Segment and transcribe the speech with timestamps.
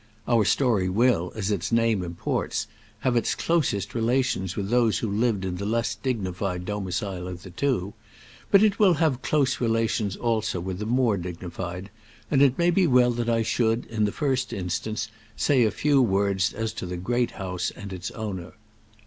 [0.27, 2.65] Our story will, as its name imports,
[3.01, 7.51] have its closest relations with those who lived in the less dignified domicile of the
[7.51, 7.93] two;
[8.49, 11.91] but it will have close relations also with the more dignified,
[12.31, 16.01] and it may be well that I should, in the first instance, say a few
[16.01, 18.53] words as to the Great House and its owner.